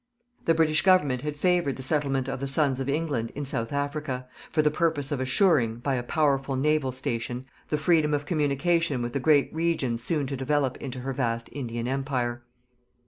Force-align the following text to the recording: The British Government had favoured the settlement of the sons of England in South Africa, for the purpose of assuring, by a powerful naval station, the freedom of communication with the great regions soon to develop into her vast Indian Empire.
The 0.45 0.55
British 0.55 0.81
Government 0.81 1.21
had 1.21 1.35
favoured 1.35 1.75
the 1.75 1.83
settlement 1.83 2.27
of 2.27 2.39
the 2.39 2.47
sons 2.47 2.79
of 2.79 2.89
England 2.89 3.31
in 3.35 3.45
South 3.45 3.71
Africa, 3.71 4.27
for 4.51 4.63
the 4.63 4.71
purpose 4.71 5.11
of 5.11 5.19
assuring, 5.19 5.75
by 5.77 5.93
a 5.93 6.01
powerful 6.01 6.55
naval 6.55 6.91
station, 6.91 7.45
the 7.67 7.77
freedom 7.77 8.11
of 8.11 8.25
communication 8.25 9.03
with 9.03 9.13
the 9.13 9.19
great 9.19 9.53
regions 9.53 10.01
soon 10.03 10.25
to 10.25 10.35
develop 10.35 10.75
into 10.77 11.01
her 11.01 11.13
vast 11.13 11.49
Indian 11.51 11.87
Empire. 11.87 12.41